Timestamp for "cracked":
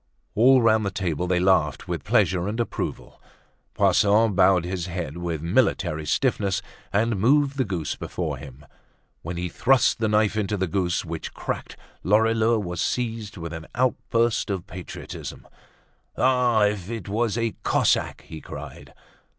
11.35-11.77